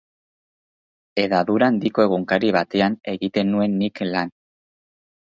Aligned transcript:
Hedadura 1.23 1.67
handiko 1.71 2.05
egunkari 2.07 2.49
batean 2.55 2.95
egiten 3.13 3.53
nuen 3.57 3.75
nik 3.83 4.01
lan. 4.15 4.33